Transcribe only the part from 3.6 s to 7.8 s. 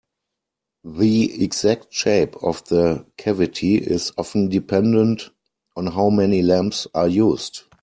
is often dependent on how many lamps are used.